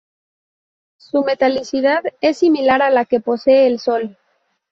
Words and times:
Su 0.97 1.21
metalicidad 1.23 2.01
es 2.21 2.39
similar 2.39 2.81
a 2.81 2.89
la 2.89 3.05
que 3.05 3.19
posee 3.19 3.67
el 3.67 3.77
Sol. 3.77 4.17